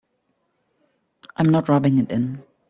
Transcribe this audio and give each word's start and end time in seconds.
I'm 1.37 1.49
not 1.51 1.69
rubbing 1.69 1.99
it 1.99 2.09
in. 2.09 2.41